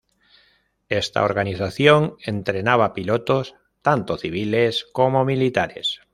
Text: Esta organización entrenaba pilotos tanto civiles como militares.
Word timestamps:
Esta 0.89 1.21
organización 1.23 2.15
entrenaba 2.25 2.95
pilotos 2.95 3.53
tanto 3.83 4.17
civiles 4.17 4.83
como 4.93 5.25
militares. 5.25 6.01